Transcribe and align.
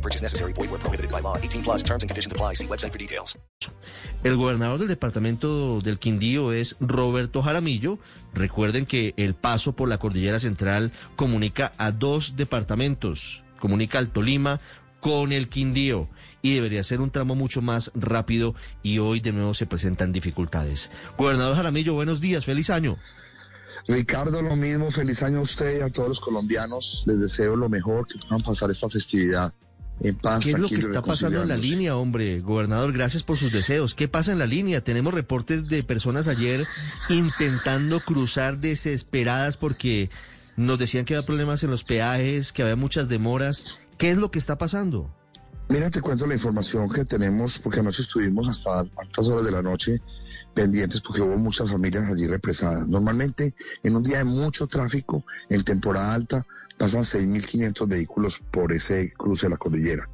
No 0.00 0.02
purchase 0.02 0.22
necessary. 0.22 0.54
Void 0.54 0.70
where 0.70 0.80
prohibited 0.80 1.10
by 1.10 1.20
law. 1.20 1.36
18 1.36 1.62
plus 1.62 1.82
terms 1.82 2.02
and 2.02 2.08
conditions 2.08 2.32
apply. 2.32 2.54
See 2.54 2.66
website 2.66 2.92
for 2.92 2.98
details. 2.98 3.38
El 4.24 4.36
gobernador 4.36 4.78
del 4.78 4.88
departamento 4.88 5.80
del 5.82 5.98
Quindío 5.98 6.52
es 6.52 6.76
Roberto 6.80 7.42
Jaramillo. 7.42 7.98
Recuerden 8.32 8.86
que 8.86 9.12
el 9.18 9.34
paso 9.34 9.74
por 9.74 9.88
la 9.88 9.98
cordillera 9.98 10.40
central 10.40 10.92
comunica 11.16 11.74
a 11.76 11.92
dos 11.92 12.36
departamentos. 12.36 13.44
Comunica 13.58 13.98
al 13.98 14.08
Tolima 14.08 14.60
con 15.00 15.32
el 15.32 15.48
Quindío 15.48 16.08
y 16.40 16.54
debería 16.54 16.82
ser 16.82 17.00
un 17.00 17.10
tramo 17.10 17.34
mucho 17.34 17.60
más 17.60 17.90
rápido 17.94 18.54
y 18.82 18.98
hoy 18.98 19.20
de 19.20 19.32
nuevo 19.32 19.52
se 19.52 19.66
presentan 19.66 20.12
dificultades. 20.12 20.90
Gobernador 21.18 21.56
Jaramillo, 21.56 21.94
buenos 21.94 22.22
días, 22.22 22.46
feliz 22.46 22.70
año. 22.70 22.96
Ricardo, 23.86 24.40
lo 24.40 24.56
mismo, 24.56 24.90
feliz 24.90 25.22
año 25.22 25.38
a 25.38 25.42
usted 25.42 25.78
y 25.78 25.82
a 25.82 25.90
todos 25.90 26.08
los 26.08 26.20
colombianos. 26.20 27.02
Les 27.06 27.18
deseo 27.18 27.56
lo 27.56 27.68
mejor, 27.68 28.06
que 28.06 28.18
puedan 28.18 28.42
pasar 28.42 28.70
esta 28.70 28.88
festividad 28.88 29.52
en 30.00 30.16
paz. 30.16 30.40
¿Qué 30.44 30.52
es 30.52 30.58
lo 30.58 30.68
que 30.68 30.76
está 30.76 31.02
pasando 31.02 31.42
en 31.42 31.48
la 31.48 31.56
línea, 31.56 31.96
hombre? 31.96 32.40
Gobernador, 32.40 32.92
gracias 32.92 33.22
por 33.22 33.36
sus 33.36 33.52
deseos. 33.52 33.94
¿Qué 33.94 34.08
pasa 34.08 34.32
en 34.32 34.38
la 34.38 34.46
línea? 34.46 34.82
Tenemos 34.82 35.14
reportes 35.14 35.68
de 35.68 35.82
personas 35.82 36.28
ayer 36.28 36.66
intentando 37.08 38.00
cruzar 38.00 38.58
desesperadas 38.58 39.56
porque 39.56 40.10
nos 40.56 40.78
decían 40.78 41.04
que 41.04 41.14
había 41.14 41.26
problemas 41.26 41.62
en 41.62 41.70
los 41.70 41.84
peajes, 41.84 42.52
que 42.52 42.62
había 42.62 42.76
muchas 42.76 43.08
demoras. 43.08 43.78
¿Qué 43.98 44.10
es 44.10 44.16
lo 44.16 44.30
que 44.30 44.38
está 44.38 44.58
pasando? 44.58 45.14
Mira, 45.68 45.90
te 45.90 46.00
cuento 46.00 46.26
la 46.26 46.34
información 46.34 46.90
que 46.90 47.04
tenemos, 47.04 47.58
porque 47.58 47.80
anoche 47.80 48.02
estuvimos 48.02 48.48
hasta 48.48 48.80
altas 48.80 49.28
horas 49.28 49.44
de 49.44 49.52
la 49.52 49.62
noche 49.62 50.00
pendientes 50.54 51.00
porque 51.00 51.22
hubo 51.22 51.36
muchas 51.36 51.70
familias 51.70 52.10
allí 52.10 52.26
represadas. 52.26 52.88
Normalmente, 52.88 53.54
en 53.82 53.96
un 53.96 54.02
día 54.02 54.18
de 54.18 54.24
mucho 54.24 54.66
tráfico, 54.66 55.24
en 55.48 55.64
temporada 55.64 56.14
alta, 56.14 56.46
pasan 56.80 57.02
6.500 57.02 57.86
vehículos 57.86 58.42
por 58.50 58.72
ese 58.72 59.12
cruce 59.12 59.44
de 59.44 59.50
la 59.50 59.58
cordillera. 59.58 60.08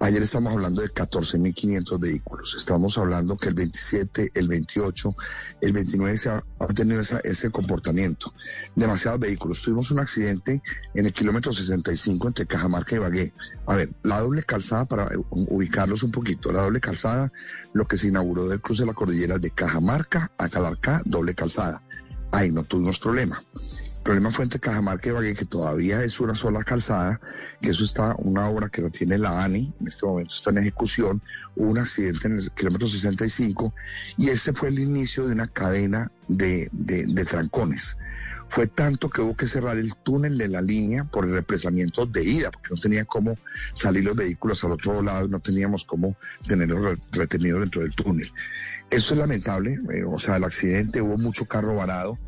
Ayer 0.00 0.22
estamos 0.22 0.52
hablando 0.52 0.82
de 0.82 0.90
14.500 0.90 1.98
vehículos. 1.98 2.54
Estamos 2.58 2.98
hablando 2.98 3.38
que 3.38 3.48
el 3.48 3.54
27, 3.54 4.32
el 4.34 4.46
28, 4.46 5.16
el 5.62 5.72
29 5.72 6.18
se 6.18 6.28
ha, 6.28 6.42
tenido 6.74 7.00
ese 7.00 7.50
comportamiento. 7.50 8.34
Demasiados 8.76 9.18
vehículos. 9.18 9.62
Tuvimos 9.62 9.90
un 9.92 10.00
accidente 10.00 10.62
en 10.92 11.06
el 11.06 11.12
kilómetro 11.14 11.54
65 11.54 12.28
entre 12.28 12.46
Cajamarca 12.46 12.96
y 12.96 12.98
Bagué. 12.98 13.32
A 13.66 13.76
ver, 13.76 13.90
la 14.02 14.20
doble 14.20 14.42
calzada, 14.42 14.84
para 14.84 15.04
eh, 15.04 15.16
ubicarlos 15.30 16.02
un 16.02 16.10
poquito, 16.10 16.52
la 16.52 16.60
doble 16.60 16.80
calzada, 16.80 17.32
lo 17.72 17.86
que 17.86 17.96
se 17.96 18.08
inauguró 18.08 18.46
del 18.46 18.60
cruce 18.60 18.82
de 18.82 18.88
la 18.88 18.94
cordillera 18.94 19.38
de 19.38 19.52
Cajamarca 19.52 20.30
a 20.36 20.50
Calarcá, 20.50 21.00
doble 21.06 21.34
calzada. 21.34 21.82
Ahí 22.30 22.50
no 22.50 22.64
tuvimos 22.64 22.98
problema. 22.98 23.40
Problema 24.02 24.30
fue 24.30 24.44
entre 24.44 24.58
Cajamarca 24.60 25.10
y 25.10 25.12
Bagué, 25.12 25.34
que 25.34 25.44
todavía 25.44 26.02
es 26.02 26.20
una 26.20 26.34
sola 26.34 26.64
calzada, 26.64 27.20
que 27.60 27.70
eso 27.70 27.84
está, 27.84 28.14
una 28.18 28.48
obra 28.48 28.70
que 28.70 28.80
la 28.80 28.88
tiene 28.88 29.18
la 29.18 29.44
ANI, 29.44 29.72
en 29.78 29.86
este 29.86 30.06
momento 30.06 30.34
está 30.34 30.50
en 30.50 30.58
ejecución, 30.58 31.22
hubo 31.54 31.70
un 31.70 31.78
accidente 31.78 32.26
en 32.26 32.38
el 32.38 32.50
kilómetro 32.52 32.88
65, 32.88 33.74
y 34.16 34.30
ese 34.30 34.54
fue 34.54 34.70
el 34.70 34.78
inicio 34.78 35.26
de 35.26 35.32
una 35.34 35.46
cadena 35.48 36.10
de, 36.28 36.68
de, 36.72 37.24
trancones. 37.26 37.98
Fue 38.48 38.66
tanto 38.66 39.10
que 39.10 39.20
hubo 39.20 39.36
que 39.36 39.46
cerrar 39.46 39.76
el 39.76 39.94
túnel 39.94 40.36
de 40.38 40.48
la 40.48 40.60
línea 40.62 41.04
por 41.04 41.24
el 41.26 41.32
represamiento 41.32 42.06
de 42.06 42.24
ida, 42.24 42.50
porque 42.50 42.70
no 42.74 42.80
tenía 42.80 43.04
cómo 43.04 43.36
salir 43.74 44.04
los 44.06 44.16
vehículos 44.16 44.64
al 44.64 44.72
otro 44.72 45.02
lado, 45.02 45.28
no 45.28 45.40
teníamos 45.40 45.84
cómo 45.84 46.16
tenerlos 46.48 46.82
re- 46.82 46.98
retenidos 47.12 47.60
dentro 47.60 47.82
del 47.82 47.94
túnel. 47.94 48.28
Eso 48.90 49.14
es 49.14 49.20
lamentable, 49.20 49.78
eh, 49.92 50.02
o 50.04 50.18
sea, 50.18 50.36
el 50.36 50.44
accidente, 50.44 51.00
hubo 51.02 51.16
mucho 51.16 51.44
carro 51.44 51.76
varado, 51.76 52.18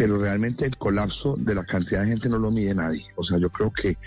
pero 0.00 0.16
realmente 0.16 0.64
el 0.64 0.78
colapso 0.78 1.34
de 1.38 1.54
la 1.54 1.62
cantidad 1.62 2.00
de 2.00 2.06
gente 2.06 2.30
no 2.30 2.38
lo 2.38 2.50
mide 2.50 2.74
nadie. 2.74 3.04
O 3.16 3.22
sea, 3.22 3.36
yo 3.36 3.50
creo 3.50 3.70
que 3.70 3.98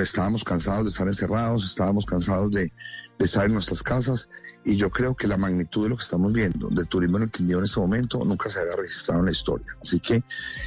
estábamos 0.00 0.44
cansados 0.44 0.84
de 0.84 0.90
estar 0.90 1.08
encerrados, 1.08 1.64
estábamos 1.64 2.06
cansados 2.06 2.52
de, 2.52 2.72
de 3.18 3.24
estar 3.24 3.46
en 3.46 3.54
nuestras 3.54 3.82
casas 3.82 4.28
y 4.64 4.76
yo 4.76 4.88
creo 4.90 5.16
que 5.16 5.26
la 5.26 5.36
magnitud 5.36 5.82
de 5.82 5.88
lo 5.88 5.96
que 5.96 6.04
estamos 6.04 6.32
viendo 6.32 6.68
del 6.68 6.86
turismo 6.86 7.16
en 7.16 7.24
el 7.24 7.30
Quindío 7.32 7.58
en 7.58 7.64
este 7.64 7.80
momento 7.80 8.20
nunca 8.24 8.48
se 8.50 8.60
había 8.60 8.76
registrado 8.76 9.18
en 9.18 9.26
la 9.26 9.32
historia. 9.32 9.66
Así 9.82 9.98
que 9.98 10.22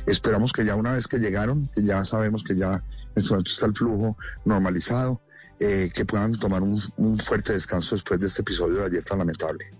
esperamos 0.08 0.52
que 0.52 0.66
ya 0.66 0.76
una 0.76 0.92
vez 0.92 1.08
que 1.08 1.20
llegaron, 1.20 1.72
que 1.74 1.82
ya 1.82 2.04
sabemos 2.04 2.44
que 2.44 2.58
ya 2.58 2.74
en 2.74 3.14
este 3.16 3.30
momento 3.30 3.52
está 3.52 3.68
el 3.68 3.76
flujo 3.76 4.18
normalizado, 4.44 5.22
eh, 5.58 5.90
que 5.94 6.04
puedan 6.04 6.38
tomar 6.38 6.62
un, 6.62 6.78
un 6.98 7.18
fuerte 7.18 7.54
descanso 7.54 7.96
después 7.96 8.20
de 8.20 8.28
este 8.28 8.42
episodio 8.42 8.80
de 8.80 8.88
ayer 8.88 9.04
tan 9.04 9.20
lamentable. 9.20 9.72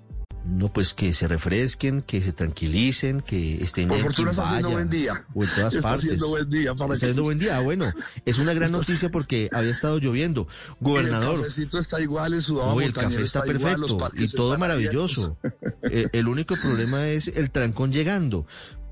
No, 0.48 0.72
pues 0.72 0.94
que 0.94 1.14
se 1.16 1.28
refresquen, 1.28 2.02
que 2.04 2.22
se 2.22 2.32
tranquilicen, 2.32 3.22
que 3.22 3.64
estén 3.64 3.88
Por 3.88 3.98
en 3.98 4.04
fortuna 4.04 4.30
está 4.32 4.44
haciendo 4.44 4.70
buen 4.70 4.90
día. 4.90 5.26
O 5.34 5.44
en 5.44 5.50
todas 5.50 5.74
Está 5.76 5.90
partes. 5.90 6.06
haciendo 6.06 6.28
buen 6.30 6.50
día 6.50 6.76
para 6.76 6.86
Está 6.86 6.88
que- 6.88 6.94
haciendo 6.94 7.24
buen 7.24 7.40
día. 7.40 7.58
Ah, 7.58 7.62
Bueno, 7.62 7.86
es 8.26 8.38
una 8.38 8.54
gran 8.54 8.72
noticia 8.72 9.10
porque 9.10 9.50
había 9.52 9.72
estado 9.72 9.98
lloviendo. 9.98 10.48
El 10.70 10.76
Gobernador, 10.82 11.38
cafecito 11.40 11.80
está 11.80 12.00
igual, 12.00 12.34
el 12.36 12.44
sudado 12.44 12.80
el 12.80 12.94
café 12.94 13.22
está 13.24 13.40
igual, 13.40 13.80
los 13.82 13.92
perfecto 13.94 13.98
parques 13.98 14.34
y 14.34 14.38
todo 14.38 14.58
maravilloso. 14.60 15.38
Eh, 15.84 16.10
el 16.14 16.28
único 16.28 16.56
problema 16.56 17.08
es 17.08 17.28
el 17.30 17.50
trancón 17.50 17.92
llegando. 17.92 18.46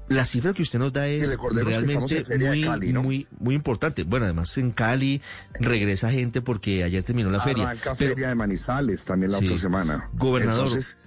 La 0.09 0.25
cifra 0.25 0.53
que 0.53 0.64
usted 0.64 0.80
nos 0.80 0.91
da 0.91 1.08
es 1.08 1.38
realmente 1.40 2.25
muy, 2.40 2.62
Cali, 2.64 2.91
¿no? 2.94 3.03
muy, 3.03 3.25
muy 3.40 3.56
importante. 3.56 4.03
Bueno, 4.03 4.25
además 4.25 4.58
en 4.58 4.72
Cali 4.72 5.22
regresa 5.59 6.12
gente 6.12 6.41
porque 6.41 6.84
ayer 6.84 7.03
terminó 7.03 7.30
la 7.31 7.40
feria. 7.40 7.70
Arranca 7.70 7.96
Pero 7.97 8.12
Feria 8.16 8.28
de 8.30 8.35
Manizales 8.35 9.06
también 9.06 9.31
la 9.31 9.38
Sí. 9.40 9.46
otra 9.46 9.58
semana. 9.58 10.09
Gobernador, 10.14 10.66
Entonces, 10.66 10.97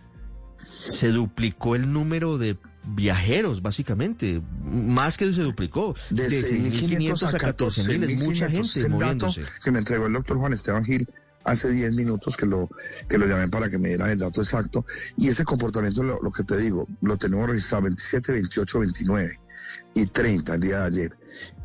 se 0.67 1.09
duplicó 1.09 1.75
el 1.77 1.93
número 1.93 2.39
de 2.39 2.59
viajeros, 2.85 3.63
básicamente. 3.63 4.43
Más 4.65 5.17
que 5.17 5.33
se 5.33 5.43
duplicó. 5.43 5.95
de, 6.11 6.29
De 6.29 6.43
6.500 6.43 7.35
a 7.35 7.39
14.000 7.39 8.11
es 8.11 8.23
mucha 8.23 8.49
14.500. 8.49 8.65
Es 8.65 8.73
gente 8.73 8.81
el 8.81 8.83
dato 8.85 8.97
moviéndose. 8.97 9.45
que 9.63 9.71
me 9.71 9.79
entregó 9.79 10.07
el 10.07 10.13
doctor 10.13 10.39
Juan 10.39 10.53
Esteban 10.53 10.85
Gil 10.85 11.07
hace 11.45 11.71
10 11.71 11.93
minutos 11.93 12.37
que 12.37 12.45
lo, 12.45 12.69
que 13.09 13.19
lo 13.19 13.27
llamé 13.27 13.49
para 13.49 13.71
que 13.71 13.79
me 13.79 13.89
dieran 13.89 14.11
el 14.11 14.19
dato 14.19 14.43
exacto. 14.43 14.85
Y 15.17 15.29
ese 15.29 15.45
comportamiento, 15.45 16.03
lo, 16.03 16.21
lo 16.21 16.33
que 16.33 16.43
te 16.43 16.57
digo, 16.57 16.89
lo 17.01 17.17
tenemos 17.17 17.49
registrado 17.49 17.85
27, 17.85 18.33
28, 18.33 18.81
29 18.81 19.41
y 19.95 20.07
30 20.07 20.55
el 20.55 20.61
día 20.61 20.79
de 20.81 20.87
ayer. 20.87 21.19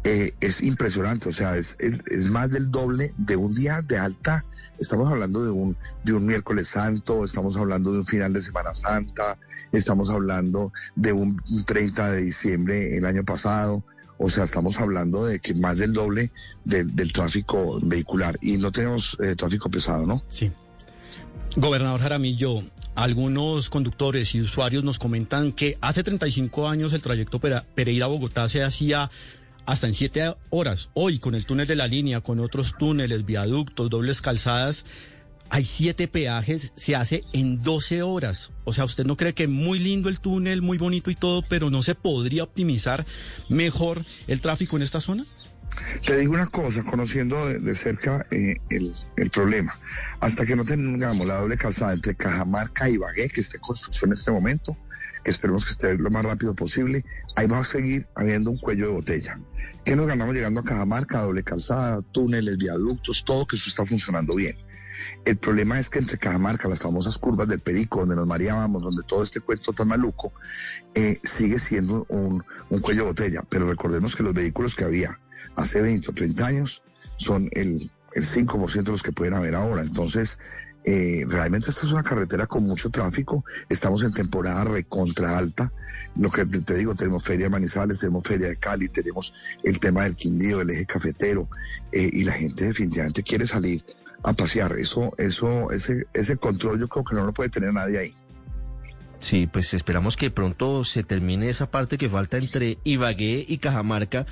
Eh, 0.03 0.33
es 0.39 0.61
impresionante, 0.61 1.29
o 1.29 1.33
sea, 1.33 1.57
es, 1.57 1.75
es, 1.79 2.01
es 2.07 2.29
más 2.29 2.49
del 2.49 2.71
doble 2.71 3.13
de 3.17 3.35
un 3.35 3.53
día 3.55 3.81
de 3.81 3.97
alta. 3.97 4.45
Estamos 4.81 5.11
hablando 5.11 5.43
de 5.45 5.51
un, 5.51 5.77
de 6.03 6.13
un 6.13 6.25
miércoles 6.25 6.69
santo, 6.69 7.23
estamos 7.23 7.55
hablando 7.55 7.93
de 7.93 7.99
un 7.99 8.05
final 8.07 8.33
de 8.33 8.41
Semana 8.41 8.73
Santa, 8.73 9.37
estamos 9.71 10.09
hablando 10.09 10.73
de 10.95 11.13
un, 11.13 11.39
un 11.51 11.65
30 11.65 12.11
de 12.11 12.21
diciembre 12.23 12.97
el 12.97 13.05
año 13.05 13.23
pasado. 13.23 13.83
O 14.17 14.31
sea, 14.31 14.43
estamos 14.43 14.79
hablando 14.79 15.25
de 15.25 15.39
que 15.39 15.53
más 15.53 15.77
del 15.77 15.93
doble 15.93 16.31
del, 16.65 16.95
del 16.95 17.13
tráfico 17.13 17.79
vehicular 17.83 18.39
y 18.41 18.57
no 18.57 18.71
tenemos 18.71 19.15
eh, 19.23 19.35
tráfico 19.35 19.69
pesado, 19.69 20.07
¿no? 20.07 20.23
Sí. 20.29 20.51
Gobernador 21.55 22.01
Jaramillo, 22.01 22.63
algunos 22.95 23.69
conductores 23.69 24.33
y 24.33 24.41
usuarios 24.41 24.83
nos 24.83 24.97
comentan 24.97 25.51
que 25.51 25.77
hace 25.79 26.01
35 26.01 26.67
años 26.67 26.93
el 26.93 27.03
trayecto 27.03 27.39
Pereira-Bogotá 27.39 28.49
se 28.49 28.63
hacía 28.63 29.11
hasta 29.65 29.87
en 29.87 29.93
7 29.93 30.35
horas. 30.49 30.89
Hoy, 30.93 31.19
con 31.19 31.35
el 31.35 31.45
túnel 31.45 31.67
de 31.67 31.75
la 31.75 31.87
línea, 31.87 32.21
con 32.21 32.39
otros 32.39 32.75
túneles, 32.77 33.25
viaductos, 33.25 33.89
dobles 33.89 34.21
calzadas, 34.21 34.85
hay 35.49 35.65
7 35.65 36.07
peajes, 36.07 36.71
se 36.75 36.95
hace 36.95 37.23
en 37.33 37.61
12 37.61 38.03
horas. 38.03 38.51
O 38.63 38.73
sea, 38.73 38.85
¿usted 38.85 39.05
no 39.05 39.17
cree 39.17 39.33
que 39.33 39.47
muy 39.47 39.79
lindo 39.79 40.07
el 40.07 40.19
túnel, 40.19 40.61
muy 40.61 40.77
bonito 40.77 41.11
y 41.11 41.15
todo, 41.15 41.43
pero 41.47 41.69
no 41.69 41.83
se 41.83 41.93
podría 41.93 42.43
optimizar 42.43 43.05
mejor 43.49 44.03
el 44.27 44.39
tráfico 44.39 44.77
en 44.77 44.83
esta 44.83 45.01
zona? 45.01 45.25
Te 46.05 46.17
digo 46.17 46.33
una 46.33 46.47
cosa, 46.47 46.83
conociendo 46.83 47.47
de, 47.47 47.59
de 47.59 47.75
cerca 47.75 48.25
eh, 48.31 48.55
el, 48.69 48.93
el 49.17 49.29
problema, 49.29 49.79
hasta 50.19 50.45
que 50.45 50.55
no 50.55 50.65
tengamos 50.65 51.25
la 51.27 51.35
doble 51.35 51.57
calzada 51.57 51.93
entre 51.93 52.15
Cajamarca 52.15 52.89
y 52.89 52.97
Bagué, 52.97 53.29
que 53.29 53.41
está 53.41 53.57
en 53.57 53.61
construcción 53.61 54.09
en 54.09 54.13
este 54.13 54.31
momento, 54.31 54.77
que 55.23 55.31
esperemos 55.31 55.65
que 55.65 55.71
esté 55.71 55.97
lo 55.97 56.09
más 56.09 56.25
rápido 56.25 56.55
posible, 56.55 57.03
ahí 57.35 57.47
va 57.47 57.59
a 57.59 57.63
seguir 57.63 58.07
habiendo 58.15 58.51
un 58.51 58.57
cuello 58.57 58.87
de 58.87 58.93
botella. 58.93 59.39
¿Qué 59.85 59.95
nos 59.95 60.07
ganamos 60.07 60.35
llegando 60.35 60.61
a 60.61 60.63
Cajamarca? 60.63 61.21
Doble 61.21 61.43
calzada, 61.43 62.01
túneles, 62.11 62.57
viaductos, 62.57 63.23
todo 63.25 63.47
que 63.47 63.55
eso 63.55 63.69
está 63.69 63.85
funcionando 63.85 64.35
bien. 64.35 64.57
El 65.25 65.37
problema 65.37 65.79
es 65.79 65.89
que 65.89 65.99
entre 65.99 66.17
Cajamarca, 66.17 66.67
las 66.67 66.79
famosas 66.79 67.17
curvas 67.17 67.47
del 67.47 67.59
Perico, 67.59 68.01
donde 68.01 68.15
nos 68.15 68.27
mareábamos, 68.27 68.81
donde 68.81 69.03
todo 69.07 69.23
este 69.23 69.39
cuento 69.39 69.73
tan 69.73 69.87
maluco, 69.87 70.33
eh, 70.95 71.19
sigue 71.23 71.59
siendo 71.59 72.05
un, 72.09 72.43
un 72.69 72.81
cuello 72.81 73.03
de 73.03 73.07
botella. 73.07 73.41
Pero 73.49 73.67
recordemos 73.67 74.15
que 74.15 74.23
los 74.23 74.33
vehículos 74.33 74.75
que 74.75 74.83
había 74.83 75.19
hace 75.55 75.81
20 75.81 76.09
o 76.09 76.13
30 76.13 76.45
años 76.45 76.83
son 77.17 77.49
el, 77.53 77.91
el 78.13 78.23
5% 78.23 78.83
de 78.83 78.91
los 78.91 79.03
que 79.03 79.11
pueden 79.11 79.33
haber 79.33 79.55
ahora. 79.55 79.81
Entonces, 79.81 80.39
Eh, 80.83 81.25
realmente 81.27 81.69
esta 81.69 81.85
es 81.85 81.91
una 81.91 82.03
carretera 82.03 82.47
con 82.47 82.63
mucho 82.63 82.89
tráfico. 82.89 83.45
Estamos 83.69 84.03
en 84.03 84.13
temporada 84.13 84.63
recontra 84.63 85.37
alta. 85.37 85.71
Lo 86.15 86.29
que 86.29 86.45
te, 86.45 86.75
digo, 86.75 86.95
tenemos 86.95 87.23
Feria 87.23 87.45
de 87.45 87.51
Manizales, 87.51 87.99
tenemos 87.99 88.23
Feria 88.27 88.47
de 88.47 88.57
Cali, 88.57 88.89
tenemos 88.89 89.33
el 89.63 89.79
tema 89.79 90.03
del 90.03 90.15
Quindío, 90.15 90.61
el 90.61 90.69
eje 90.69 90.85
cafetero, 90.85 91.47
eh, 91.91 92.09
y 92.11 92.23
la 92.23 92.33
gente 92.33 92.65
definitivamente 92.65 93.23
quiere 93.23 93.45
salir 93.45 93.83
a 94.23 94.33
pasear. 94.33 94.77
Eso, 94.77 95.11
eso, 95.17 95.71
ese, 95.71 96.07
ese 96.13 96.37
control 96.37 96.79
yo 96.79 96.87
creo 96.87 97.05
que 97.05 97.15
no 97.15 97.25
lo 97.25 97.33
puede 97.33 97.49
tener 97.49 97.73
nadie 97.73 97.99
ahí. 97.99 98.13
Sí, 99.21 99.47
pues 99.47 99.73
esperamos 99.75 100.17
que 100.17 100.31
pronto 100.31 100.83
se 100.83 101.03
termine 101.03 101.47
esa 101.47 101.69
parte 101.69 101.97
que 101.97 102.09
falta 102.09 102.37
entre 102.37 102.79
Ibagué 102.83 103.45
y 103.47 103.59
Cajamarca, 103.59 104.25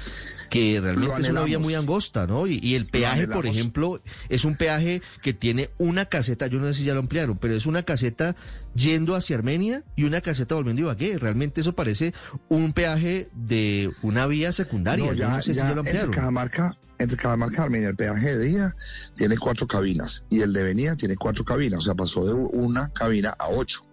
que 0.49 0.81
realmente 0.81 1.21
es 1.21 1.29
una 1.29 1.43
vía 1.43 1.59
muy 1.59 1.75
angosta, 1.75 2.25
¿no? 2.25 2.47
Y, 2.47 2.59
y 2.61 2.73
el 2.73 2.87
peaje, 2.87 3.27
por 3.27 3.45
ejemplo, 3.45 4.01
es 4.29 4.45
un 4.45 4.57
peaje 4.57 5.01
que 5.21 5.33
tiene 5.33 5.69
una 5.77 6.05
caseta, 6.05 6.47
yo 6.47 6.59
no 6.59 6.67
sé 6.67 6.73
si 6.73 6.83
ya 6.85 6.95
lo 6.95 7.01
ampliaron, 7.01 7.37
pero 7.37 7.53
es 7.53 7.67
una 7.67 7.83
caseta 7.83 8.35
yendo 8.73 9.15
hacia 9.15 9.37
Armenia 9.37 9.83
y 9.95 10.05
una 10.05 10.21
caseta 10.21 10.55
volviendo 10.55 10.81
a 10.81 10.85
Ibagué. 10.85 11.19
Realmente 11.19 11.61
eso 11.61 11.73
parece 11.75 12.13
un 12.49 12.73
peaje 12.73 13.29
de 13.33 13.91
una 14.01 14.25
vía 14.25 14.51
secundaria. 14.51 15.05
No, 15.05 15.13
yo 15.13 15.19
ya, 15.19 15.29
no 15.29 15.41
sé 15.41 15.53
si 15.53 15.59
ya 15.59 15.65
lo 15.65 15.81
entre 15.81 15.91
ampliaron. 15.91 16.11
Cajamarca, 16.11 16.77
entre 16.97 17.15
Cajamarca 17.15 17.61
y 17.61 17.65
Armenia, 17.65 17.89
el 17.89 17.95
peaje 17.95 18.37
de 18.37 18.45
día 18.45 18.75
tiene 19.15 19.37
cuatro 19.37 19.67
cabinas 19.67 20.25
y 20.29 20.41
el 20.41 20.51
de 20.51 20.63
venida 20.63 20.95
tiene 20.95 21.15
cuatro 21.15 21.45
cabinas, 21.45 21.79
o 21.79 21.81
sea, 21.83 21.93
pasó 21.95 22.25
de 22.25 22.33
una 22.33 22.91
cabina 22.91 23.35
a 23.37 23.49
ocho. 23.49 23.88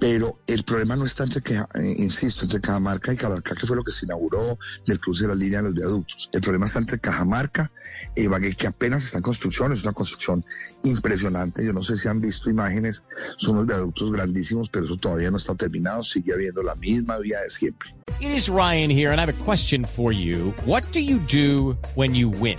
Pero 0.00 0.40
el 0.46 0.64
problema 0.64 0.96
no 0.96 1.04
está 1.04 1.24
entre, 1.24 1.42
Caja- 1.42 1.68
eh, 1.74 1.94
insisto, 1.98 2.44
entre 2.44 2.60
Cajamarca 2.60 3.12
y 3.12 3.16
Calarcá, 3.16 3.54
que 3.54 3.66
fue 3.66 3.76
lo 3.76 3.84
que 3.84 3.92
se 3.92 4.06
inauguró 4.06 4.58
del 4.86 4.98
cruce 4.98 5.22
de 5.24 5.28
la 5.28 5.34
línea 5.34 5.58
de 5.58 5.64
los 5.64 5.74
viaductos. 5.74 6.30
El 6.32 6.40
problema 6.40 6.64
está 6.66 6.78
entre 6.78 6.98
Cajamarca 6.98 7.70
e 8.16 8.22
Ibagué, 8.22 8.54
que 8.56 8.66
apenas 8.66 9.04
está 9.04 9.18
en 9.18 9.22
construcción, 9.22 9.72
es 9.74 9.82
una 9.84 9.92
construcción 9.92 10.42
impresionante. 10.84 11.64
Yo 11.64 11.72
no 11.74 11.82
sé 11.82 11.98
si 11.98 12.08
han 12.08 12.20
visto 12.20 12.48
imágenes, 12.48 13.04
son 13.36 13.56
unos 13.56 13.66
viaductos 13.66 14.10
grandísimos, 14.10 14.70
pero 14.72 14.86
eso 14.86 14.96
todavía 14.96 15.30
no 15.30 15.36
está 15.36 15.54
terminado, 15.54 16.02
sigue 16.02 16.32
habiendo 16.32 16.62
la 16.62 16.74
misma 16.76 17.18
vía 17.18 17.38
de 17.40 17.50
siempre. 17.50 17.94
It 18.20 18.30
is 18.34 18.48
Ryan 18.48 18.90
here, 18.90 19.10
and 19.12 19.20
I 19.20 19.22
have 19.22 19.30
a 19.30 19.44
question 19.44 19.84
for 19.84 20.12
you. 20.12 20.52
What 20.66 20.82
do 20.92 21.00
you 21.00 21.18
do 21.30 21.76
when 21.94 22.14
you 22.14 22.28
win? 22.30 22.58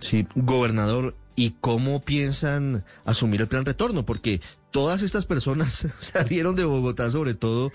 Sí, 0.00 0.26
gobernador, 0.34 1.14
¿y 1.36 1.50
cómo 1.60 2.02
piensan 2.02 2.84
asumir 3.04 3.40
el 3.40 3.48
plan 3.48 3.64
retorno? 3.64 4.04
Porque 4.04 4.40
todas 4.70 5.02
estas 5.02 5.24
personas 5.24 5.86
salieron 6.00 6.54
de 6.56 6.64
Bogotá, 6.64 7.10
sobre 7.10 7.34
todo 7.34 7.72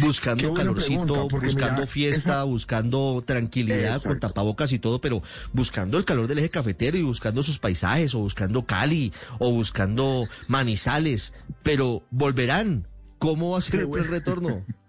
buscando 0.00 0.54
calorcito, 0.54 1.04
pregunta, 1.28 1.44
buscando 1.46 1.74
mira, 1.80 1.86
fiesta, 1.86 2.18
esa- 2.32 2.44
buscando 2.44 3.22
tranquilidad 3.26 4.00
con 4.02 4.20
tapabocas 4.20 4.72
y 4.72 4.78
todo, 4.78 5.00
pero 5.00 5.22
buscando 5.52 5.98
el 5.98 6.04
calor 6.04 6.28
del 6.28 6.38
eje 6.38 6.50
cafetero 6.50 6.96
y 6.96 7.02
buscando 7.02 7.42
sus 7.42 7.58
paisajes, 7.58 8.14
o 8.14 8.20
buscando 8.20 8.64
Cali, 8.64 9.12
o 9.38 9.50
buscando 9.50 10.28
Manizales, 10.48 11.32
pero 11.62 12.04
volverán. 12.10 12.86
¿Cómo 13.18 13.50
va 13.50 13.58
a 13.58 13.60
ser 13.60 13.80
el 13.80 13.80
plan 13.90 14.04
bueno. 14.04 14.10
retorno? 14.10 14.64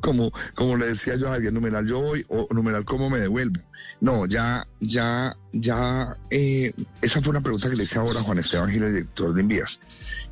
como, 0.00 0.32
como 0.54 0.76
le 0.76 0.88
decía 0.88 1.16
yo 1.16 1.28
a 1.28 1.34
alguien, 1.34 1.54
numeral 1.54 1.86
yo 1.86 2.00
voy 2.00 2.24
o 2.28 2.48
numeral 2.52 2.84
cómo 2.84 3.10
me 3.10 3.20
devuelvo. 3.20 3.60
No, 4.00 4.26
ya, 4.26 4.66
ya, 4.80 5.36
ya, 5.52 6.16
eh, 6.30 6.72
esa 7.00 7.20
fue 7.20 7.30
una 7.30 7.40
pregunta 7.40 7.70
que 7.70 7.76
le 7.76 7.84
hice 7.84 7.98
ahora 7.98 8.20
a 8.20 8.22
Juan 8.22 8.38
Esteban 8.38 8.70
Gil, 8.70 8.86
director 8.86 9.34
de 9.34 9.40
Envías, 9.40 9.80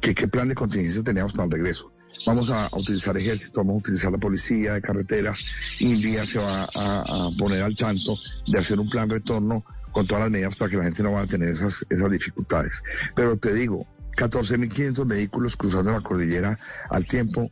que 0.01 0.15
qué 0.15 0.29
plan 0.29 0.49
de 0.49 0.55
contingencia 0.55 1.03
teníamos 1.03 1.33
para 1.33 1.45
el 1.45 1.51
regreso. 1.53 1.93
Vamos 2.27 2.51
a, 2.51 2.69
utilizar 2.73 3.17
ejército, 3.17 3.61
vamos 3.61 3.77
a 3.77 3.79
utilizar 3.79 4.13
la 4.13 4.19
policía 4.19 4.75
de 4.75 4.83
carreteras, 4.83 5.79
y 5.79 5.93
Envías 5.95 6.29
se 6.29 6.39
va 6.39 6.65
a, 6.75 7.01
a 7.03 7.31
poner 7.39 7.63
al 7.63 7.77
tanto 7.77 8.19
de 8.47 8.59
hacer 8.59 8.81
un 8.81 8.89
plan 8.89 9.09
retorno 9.09 9.65
con 9.93 10.07
todas 10.07 10.23
las 10.23 10.31
medidas 10.31 10.57
para 10.57 10.71
que 10.71 10.77
la 10.77 10.85
gente 10.85 11.03
no 11.03 11.13
vaya 11.13 11.25
a 11.25 11.29
tener 11.29 11.51
esas, 11.51 11.85
esas 11.89 12.11
dificultades. 12.11 12.83
Pero 13.15 13.37
te 13.37 13.53
digo, 13.55 13.87
14.500 14.17 15.07
vehículos 15.07 15.57
cruzando 15.57 15.93
la 15.93 16.01
cordillera 16.01 16.59
al 16.91 17.07
tiempo, 17.07 17.51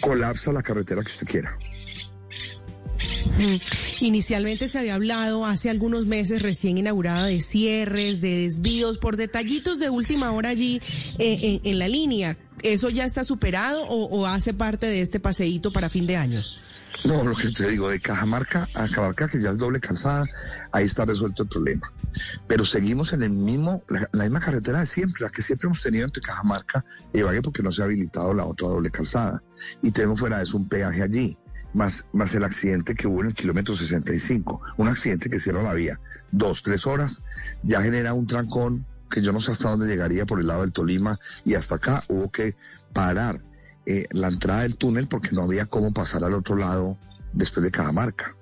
colapsa 0.00 0.52
la 0.52 0.62
carretera 0.62 1.02
que 1.02 1.10
usted 1.10 1.26
quiera. 1.26 1.58
Inicialmente 4.00 4.68
se 4.68 4.78
había 4.78 4.94
hablado 4.94 5.44
hace 5.44 5.70
algunos 5.70 6.06
meses 6.06 6.42
recién 6.42 6.78
inaugurada 6.78 7.26
de 7.26 7.40
cierres, 7.40 8.20
de 8.20 8.42
desvíos, 8.42 8.98
por 8.98 9.16
detallitos 9.16 9.78
de 9.78 9.90
última 9.90 10.32
hora 10.32 10.50
allí 10.50 10.80
eh, 11.18 11.60
en, 11.64 11.70
en 11.70 11.78
la 11.78 11.88
línea. 11.88 12.36
¿Eso 12.62 12.90
ya 12.90 13.04
está 13.04 13.24
superado 13.24 13.82
o, 13.84 14.04
o 14.04 14.26
hace 14.26 14.54
parte 14.54 14.86
de 14.86 15.00
este 15.00 15.18
paseíto 15.18 15.72
para 15.72 15.88
fin 15.88 16.06
de 16.06 16.16
año? 16.16 16.40
No, 17.04 17.24
lo 17.24 17.34
que 17.34 17.50
te 17.50 17.70
digo, 17.70 17.88
de 17.88 18.00
Cajamarca 18.00 18.68
a 18.74 18.88
Cabarca, 18.88 19.28
que 19.28 19.40
ya 19.40 19.50
es 19.50 19.58
doble 19.58 19.80
calzada, 19.80 20.24
ahí 20.70 20.84
está 20.84 21.04
resuelto 21.04 21.42
el 21.42 21.48
problema. 21.48 21.92
Pero 22.46 22.64
seguimos 22.64 23.12
en 23.12 23.22
el 23.22 23.30
mismo, 23.30 23.82
la, 23.88 24.24
misma 24.24 24.40
carretera 24.40 24.80
de 24.80 24.86
siempre, 24.86 25.24
la 25.24 25.30
que 25.30 25.42
siempre 25.42 25.66
hemos 25.66 25.82
tenido 25.82 26.04
entre 26.04 26.22
Cajamarca 26.22 26.84
y 27.12 27.20
Ibagué, 27.20 27.42
porque 27.42 27.62
no 27.62 27.72
se 27.72 27.82
ha 27.82 27.86
habilitado 27.86 28.34
la 28.34 28.44
otra 28.44 28.68
doble 28.68 28.90
calzada. 28.90 29.42
Y 29.82 29.90
tenemos 29.90 30.20
fuera 30.20 30.38
de 30.38 30.44
eso 30.44 30.56
un 30.56 30.68
peaje 30.68 31.02
allí, 31.02 31.38
más, 31.74 32.06
más 32.12 32.34
el 32.34 32.44
accidente 32.44 32.94
que 32.94 33.06
hubo 33.06 33.20
en 33.20 33.28
el 33.28 33.34
kilómetro 33.34 33.74
65. 33.74 34.60
Un 34.76 34.88
accidente 34.88 35.30
que 35.30 35.40
cierra 35.40 35.62
la 35.62 35.74
vía 35.74 35.98
dos, 36.32 36.62
tres 36.62 36.86
horas, 36.86 37.22
ya 37.62 37.80
genera 37.82 38.14
un 38.14 38.26
trancón 38.26 38.86
que 39.10 39.22
yo 39.22 39.32
no 39.32 39.40
sé 39.40 39.52
hasta 39.52 39.68
dónde 39.68 39.86
llegaría 39.86 40.26
por 40.26 40.40
el 40.40 40.46
lado 40.46 40.62
del 40.62 40.72
Tolima 40.72 41.18
y 41.44 41.54
hasta 41.54 41.76
acá 41.76 42.02
hubo 42.08 42.30
que 42.30 42.56
parar 42.92 43.44
eh, 43.84 44.06
la 44.10 44.28
entrada 44.28 44.62
del 44.62 44.76
túnel 44.76 45.06
porque 45.06 45.32
no 45.32 45.42
había 45.42 45.66
cómo 45.66 45.92
pasar 45.92 46.24
al 46.24 46.34
otro 46.34 46.56
lado 46.56 46.98
después 47.32 47.62
de 47.62 47.70
Cajamarca. 47.70 48.34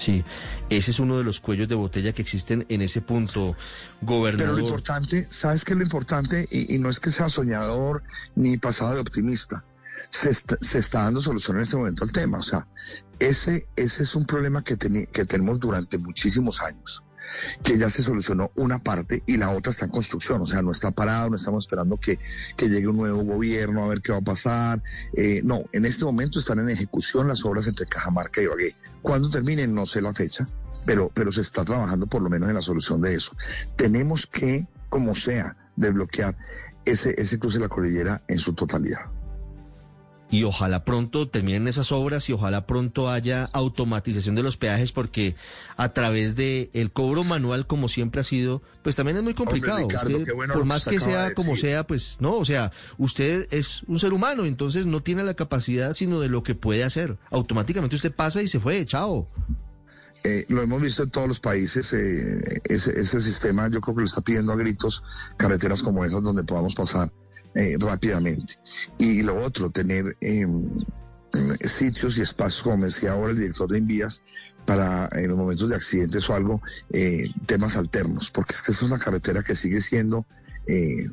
Sí, 0.00 0.24
ese 0.70 0.92
es 0.92 0.98
uno 0.98 1.18
de 1.18 1.24
los 1.24 1.40
cuellos 1.40 1.68
de 1.68 1.74
botella 1.74 2.14
que 2.14 2.22
existen 2.22 2.64
en 2.70 2.80
ese 2.80 3.02
punto, 3.02 3.54
Pero 4.00 4.12
gobernador. 4.12 4.58
lo 4.58 4.64
importante, 4.64 5.26
¿sabes 5.28 5.62
qué 5.62 5.74
es 5.74 5.76
lo 5.76 5.84
importante? 5.84 6.48
Y, 6.50 6.78
no 6.78 6.88
es 6.88 6.98
que 7.00 7.10
sea 7.10 7.28
soñador 7.28 8.02
ni 8.34 8.56
pasado 8.56 8.94
de 8.94 9.00
optimista. 9.00 9.62
Se 10.08 10.30
está, 10.30 10.56
se 10.62 10.78
está 10.78 11.02
dando 11.02 11.20
solución 11.20 11.58
en 11.58 11.64
este 11.64 11.76
momento 11.76 12.04
al 12.04 12.12
tema. 12.12 12.38
O 12.38 12.42
sea, 12.42 12.66
ese, 13.18 13.68
ese 13.76 14.04
es 14.04 14.14
un 14.14 14.24
problema 14.24 14.64
que, 14.64 14.78
que 14.78 15.26
tenemos 15.26 15.60
durante 15.60 15.98
muchísimos 15.98 16.62
años, 16.62 17.02
que 17.62 17.78
ya 17.78 17.90
se 17.90 18.02
solucionó 18.02 18.50
una 18.56 18.78
parte 18.82 19.22
y 19.26 19.36
la 19.36 19.50
otra 19.50 19.70
está 19.70 19.86
en 19.86 19.90
construcción. 19.90 20.42
O 20.42 20.46
sea, 20.46 20.62
no 20.62 20.72
está 20.72 20.90
parado, 20.90 21.30
no 21.30 21.36
estamos 21.36 21.64
esperando 21.64 21.96
que, 21.96 22.18
que 22.56 22.68
llegue 22.68 22.88
un 22.88 22.96
nuevo 22.96 23.22
gobierno 23.22 23.84
a 23.84 23.88
ver 23.88 24.02
qué 24.02 24.12
va 24.12 24.18
a 24.18 24.22
pasar. 24.22 24.82
Eh, 25.14 25.40
no, 25.44 25.64
en 25.72 25.84
este 25.84 26.04
momento 26.04 26.38
están 26.38 26.58
en 26.58 26.70
ejecución 26.70 27.28
las 27.28 27.44
obras 27.44 27.66
entre 27.66 27.86
Cajamarca 27.86 28.40
y 28.40 28.44
Ibagué. 28.44 28.70
Cuando 29.02 29.30
terminen, 29.30 29.74
no 29.74 29.86
sé 29.86 30.00
la 30.00 30.12
fecha, 30.12 30.44
pero, 30.86 31.10
pero 31.14 31.32
se 31.32 31.40
está 31.40 31.64
trabajando 31.64 32.06
por 32.06 32.22
lo 32.22 32.30
menos 32.30 32.48
en 32.48 32.54
la 32.54 32.62
solución 32.62 33.00
de 33.00 33.14
eso. 33.14 33.36
Tenemos 33.76 34.26
que, 34.26 34.66
como 34.88 35.14
sea, 35.14 35.56
desbloquear 35.76 36.36
ese, 36.84 37.14
ese 37.20 37.38
cruce 37.38 37.58
de 37.58 37.64
la 37.64 37.68
cordillera 37.68 38.22
en 38.28 38.38
su 38.38 38.54
totalidad. 38.54 39.19
Y 40.30 40.44
ojalá 40.44 40.84
pronto 40.84 41.28
terminen 41.28 41.66
esas 41.66 41.90
obras 41.90 42.28
y 42.28 42.32
ojalá 42.32 42.66
pronto 42.66 43.10
haya 43.10 43.44
automatización 43.52 44.34
de 44.36 44.42
los 44.42 44.56
peajes 44.56 44.92
porque 44.92 45.34
a 45.76 45.92
través 45.92 46.36
de 46.36 46.70
el 46.72 46.92
cobro 46.92 47.24
manual 47.24 47.66
como 47.66 47.88
siempre 47.88 48.20
ha 48.20 48.24
sido, 48.24 48.62
pues 48.82 48.94
también 48.96 49.16
es 49.16 49.22
muy 49.22 49.34
complicado. 49.34 49.78
Ricardo, 49.78 50.10
Usted, 50.10 50.24
qué 50.24 50.32
bueno 50.32 50.54
por 50.54 50.64
más 50.64 50.84
que 50.84 51.00
sea 51.00 51.30
de 51.30 51.34
como 51.34 51.56
sea, 51.56 51.84
pues 51.86 52.18
no, 52.20 52.34
o 52.34 52.44
sea, 52.44 52.70
usted 52.96 53.48
es 53.50 53.82
un 53.88 53.98
ser 53.98 54.12
humano, 54.12 54.44
entonces 54.44 54.86
no 54.86 55.02
tiene 55.02 55.24
la 55.24 55.34
capacidad 55.34 55.92
sino 55.94 56.20
de 56.20 56.28
lo 56.28 56.42
que 56.42 56.54
puede 56.54 56.84
hacer. 56.84 57.18
Automáticamente 57.30 57.96
usted 57.96 58.14
pasa 58.14 58.42
y 58.42 58.48
se 58.48 58.60
fue, 58.60 58.86
chao. 58.86 59.26
Eh, 60.22 60.44
lo 60.48 60.60
hemos 60.62 60.82
visto 60.82 61.02
en 61.02 61.10
todos 61.10 61.28
los 61.28 61.40
países, 61.40 61.92
eh, 61.94 62.60
ese, 62.64 62.98
ese 63.00 63.20
sistema 63.20 63.68
yo 63.68 63.80
creo 63.80 63.94
que 63.94 64.00
lo 64.02 64.06
está 64.06 64.20
pidiendo 64.20 64.52
a 64.52 64.56
gritos 64.56 65.02
carreteras 65.38 65.82
como 65.82 66.04
esas 66.04 66.22
donde 66.22 66.44
podamos 66.44 66.74
pasar 66.74 67.10
eh, 67.54 67.76
rápidamente. 67.78 68.58
Y 68.98 69.22
lo 69.22 69.42
otro, 69.42 69.70
tener 69.70 70.16
eh, 70.20 70.46
sitios 71.64 72.18
y 72.18 72.22
espacios, 72.22 72.62
como 72.62 72.84
decía 72.84 73.12
ahora 73.12 73.30
el 73.30 73.38
director 73.38 73.70
de 73.70 73.78
Envías, 73.78 74.22
para 74.66 75.08
en 75.12 75.28
los 75.28 75.38
momentos 75.38 75.70
de 75.70 75.76
accidentes 75.76 76.28
o 76.28 76.34
algo, 76.34 76.62
eh, 76.92 77.28
temas 77.46 77.76
alternos, 77.76 78.30
porque 78.30 78.54
es 78.54 78.62
que 78.62 78.72
es 78.72 78.82
una 78.82 78.98
carretera 78.98 79.42
que 79.42 79.54
sigue 79.54 79.80
siendo 79.80 80.26
eh, 80.66 81.08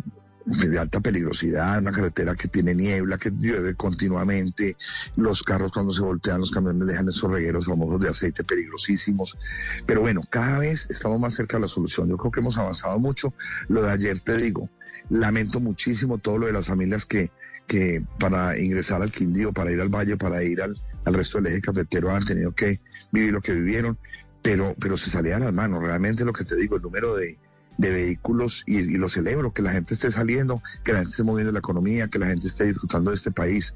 de 0.48 0.80
alta 0.80 1.02
peligrosidad, 1.02 1.80
una 1.80 1.92
carretera 1.92 2.34
que 2.34 2.48
tiene 2.48 2.74
niebla, 2.74 3.18
que 3.18 3.32
llueve 3.32 3.76
continuamente, 3.76 4.78
los 5.18 5.44
carros 5.44 5.72
cuando 5.74 5.92
se 5.92 6.02
voltean, 6.02 6.40
los 6.40 6.52
camiones 6.52 6.88
dejan 6.88 7.10
esos 7.10 7.30
regueros 7.30 7.66
famosos 7.66 8.02
de 8.02 8.10
aceite 8.10 8.46
peligrosísimos. 8.46 9.38
Pero 9.86 10.02
bueno, 10.02 10.22
cada 10.30 10.60
vez 10.60 10.88
estamos 10.90 11.20
más 11.20 11.34
cerca 11.34 11.58
de 11.58 11.64
la 11.64 11.68
solución. 11.68 12.08
Yo 12.08 12.18
creo 12.18 12.32
que 12.32 12.40
hemos 12.40 12.58
avanzado 12.58 12.98
mucho. 12.98 13.34
Lo 13.68 13.82
de 13.82 13.92
ayer 13.92 14.22
te 14.22 14.38
digo, 14.38 14.70
lamento 15.10 15.60
muchísimo 15.60 16.18
todo 16.18 16.38
lo 16.38 16.46
de 16.48 16.54
las 16.54 16.68
familias 16.68 17.06
que, 17.06 17.30
que 17.68 18.02
para 18.18 18.58
ingresar 18.58 19.02
al 19.02 19.12
Quindío, 19.12 19.52
para 19.52 19.72
ir 19.72 19.82
al 19.82 19.90
Valle, 19.90 20.16
para 20.16 20.42
ir 20.44 20.62
al, 20.62 20.82
al 21.06 21.14
resto 21.14 21.40
del 21.40 21.48
eje 21.48 21.62
cafetero 21.62 22.10
han 22.12 22.24
tenido 22.24 22.54
que 22.54 22.80
vivir 23.12 23.34
lo 23.34 23.42
que 23.42 23.52
vivieron, 23.52 23.98
pero, 24.42 24.76
pero 24.80 24.96
se 24.96 25.10
salía 25.10 25.40
de 25.40 25.46
las 25.46 25.54
manos. 25.54 25.82
Realmente 25.82 26.24
lo 26.24 26.32
que 26.32 26.46
te 26.46 26.56
digo, 26.56 26.78
el 26.78 26.82
número 26.82 27.18
de, 27.18 27.38
de 27.78 27.92
vehículos 27.92 28.64
y, 28.66 28.78
y, 28.80 28.98
lo 28.98 29.08
celebro, 29.10 29.54
que 29.54 29.62
la 29.62 29.72
gente 29.72 29.94
esté 29.94 30.12
saliendo, 30.12 30.62
que 30.84 30.94
la 30.94 31.00
gente 31.00 31.12
esté 31.12 31.24
moviendo 31.24 31.52
la 31.52 31.60
economía, 31.60 32.08
que 32.08 32.20
la 32.20 32.28
gente 32.28 32.48
esté 32.48 32.66
disfrutando 32.66 33.12
de 33.12 33.16
este 33.18 33.32
país, 33.32 33.76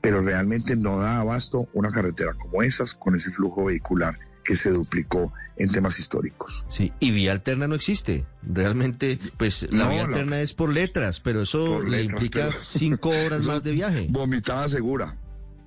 pero 0.00 0.20
realmente 0.22 0.74
no 0.76 0.98
da 0.98 1.18
abasto 1.20 1.68
una 1.74 1.90
carretera 1.90 2.32
como 2.34 2.62
esas 2.62 2.94
con 2.94 3.14
ese 3.14 3.30
flujo 3.30 3.64
vehicular 3.66 4.18
que 4.44 4.56
se 4.56 4.70
duplicó 4.70 5.32
en 5.56 5.70
temas 5.70 5.98
históricos. 6.00 6.64
Sí, 6.68 6.92
y 6.98 7.10
vía 7.12 7.30
alterna 7.32 7.68
no 7.68 7.74
existe. 7.76 8.24
Realmente, 8.42 9.18
pues 9.38 9.70
la 9.70 9.84
No, 9.84 9.90
vía 9.90 9.98
la- 10.02 10.08
alterna 10.08 10.40
es 10.40 10.54
por 10.54 10.70
letras, 10.70 11.20
pero 11.20 11.42
eso 11.42 11.80
le 11.82 11.90
letras, 12.04 12.12
implica 12.22 12.46
pero- 12.48 12.58
cinco 12.60 13.10
horas 13.10 13.42
más 13.46 13.62
de 13.62 13.72
viaje. 13.72 14.06
Vomitada 14.10 14.68
segura. 14.68 15.16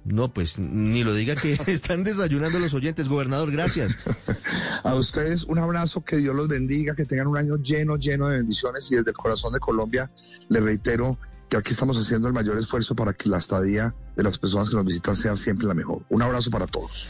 No, 0.05 0.31
pues 0.31 0.59
ni 0.59 1.03
lo 1.03 1.15
diga 1.15 1.35
que 1.35 1.53
están 1.67 2.03
desayunando 2.03 2.59
los 2.59 2.74
oyentes. 2.75 3.09
Gobernador, 3.09 3.51
gracias. 3.51 4.05
A 4.83 4.93
ustedes 4.93 5.43
un 5.43 5.57
abrazo, 5.57 6.03
que 6.03 6.17
Dios 6.17 6.35
los 6.35 6.47
bendiga, 6.47 6.95
que 6.95 7.05
tengan 7.05 7.27
un 7.27 7.38
año 7.38 7.57
lleno, 7.57 7.97
lleno 7.97 8.29
de 8.29 8.38
bendiciones 8.38 8.91
y 8.91 8.95
desde 8.95 9.09
el 9.09 9.17
corazón 9.17 9.51
de 9.53 9.59
Colombia 9.59 10.12
les 10.47 10.62
reitero 10.62 11.17
que 11.50 11.57
aquí 11.57 11.71
estamos 11.71 11.97
haciendo 11.97 12.27
el 12.27 12.33
mayor 12.33 12.57
esfuerzo 12.57 12.95
para 12.95 13.13
que 13.13 13.29
la 13.29 13.38
estadía 13.38 13.95
de 14.15 14.24
las 14.24 14.38
personas 14.38 14.69
que 14.69 14.75
nos 14.75 14.85
visitan 14.85 15.15
sea 15.15 15.35
siempre 15.35 15.67
la 15.67 15.74
mejor. 15.74 16.03
Un 16.09 16.21
abrazo 16.21 16.51
para 16.51 16.67
todos. 16.67 17.09